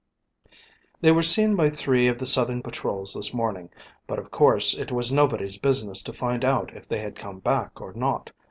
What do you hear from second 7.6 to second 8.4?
or not.